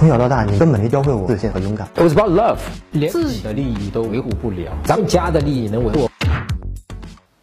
[0.00, 1.86] 从小到大，你根本没教会我自信和勇敢。
[1.94, 2.56] It was about love，
[2.90, 6.08] 连自己的利益都维护不了，咱们家的利益能维护？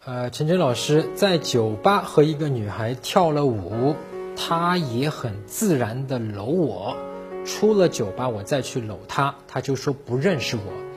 [0.04, 3.94] 呃，陈真老师在酒吧和一个女孩跳了舞，
[4.34, 6.96] 她也很自然的搂我。
[7.44, 10.87] 出了酒吧，我再去搂她，她就说不认识我。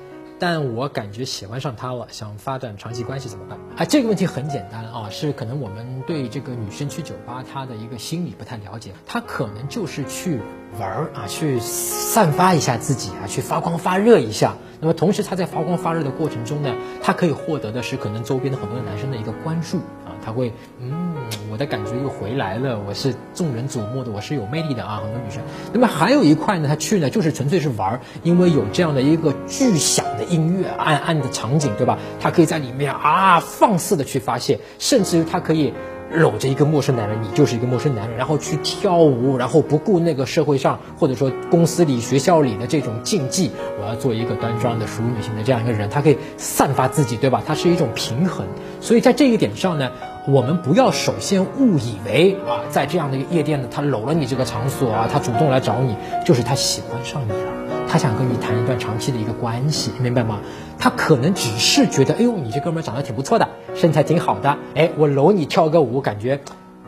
[0.42, 3.60] 但我感觉喜欢上他了，想发展长期关系怎么办？
[3.78, 10.40] 啊，这个问题很简单啊，是可能我们对这个女生去酒吧她的一个心理不太了解，她可能就是去
[10.80, 14.56] 玩儿啊，去散发一下自己啊，去发光发热一下。
[14.82, 21.14] 那么同时他在发光发热的过程中呢，他可以获得的是可能周边的很多男生的一个关注啊，他会嗯，
[21.52, 25.40] 我的感觉又回来了，我是众人瞩目的，我是有魅力的啊，很多女生。
[25.72, 30.22] 那么还有一块呢，他去呢就是纯粹是玩儿，因为有这样的一个巨响的。
[30.32, 32.00] 音乐暗暗的场景，对吧？
[32.22, 35.74] 他可以在里面啊放肆的去发泄，甚至于他可以
[36.14, 47.42] 搂着一个陌生男人，你就是一个陌生男人，然后去跳舞，然后不顾那个社会上或者说公司里、学校里的这种禁忌，我要做一个端庄的、淑女型的这样一个人，他可以散发自己，对吧？
[47.46, 48.46] 它是一种平衡。
[48.82, 49.92] 所以在这一点上呢，
[50.28, 57.81] 我们不要首先误以为啊，在这样的一个夜店呢，他搂了你这个场所啊，他主动来找你，就是他喜欢上你了。
[57.92, 60.40] 他想跟你谈一段长期的一个关系，明白吗？
[60.80, 66.40] 他可能只是觉得，哎呦，你这哥们长得挺不错的，身材挺好的，哎，我搂你跳个舞，感觉，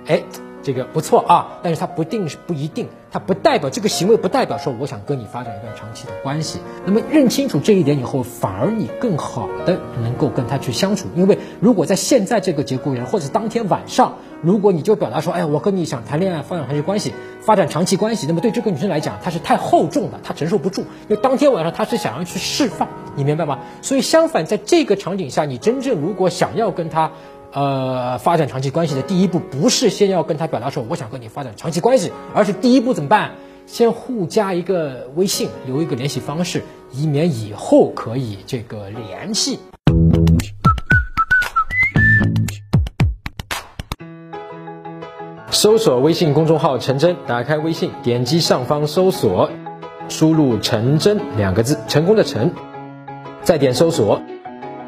[0.08, 0.24] 哎。
[0.64, 6.60] 这个不错啊，但是它不定是不一定，它不代表这个行为不代表说我想跟你发展一段长期的关系。
[6.86, 11.08] 那么认清楚这一点以后，反而你更好的能够跟他去相处。
[11.16, 20.82] 因为如果在现在这个节骨眼，或者当天晚上，如果你就表达说，哎，我跟你想谈恋爱，发展长期关系，发展长期关系，那么对这个女生来讲，她是太厚重了，她承受不住。
[20.82, 23.60] 因为当天晚上她是想要去释放，你明白吗？
[23.82, 27.12] 所以相反，在这个场景下，你真正如果想要跟她。
[27.54, 33.32] 呃，发展长期关系的第一步不是先要跟他表达说我想和你发展长期关系，而是第一步怎么办？
[33.68, 39.60] 先互加一个微信，留一个联系方式，以免以后可以这个联系。
[45.52, 49.52] 搜索微信公众号陈真，打开微信，点击上方搜索，
[50.10, 52.52] 输入陈真两个字，成功的成，
[53.44, 54.22] 再点搜索，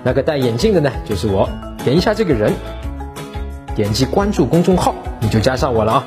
[0.04, 1.48] 那个戴眼镜的呢，就是我。
[1.86, 2.52] 点一下这个人，
[3.76, 6.06] 点击关注公众号，你就加上我了啊。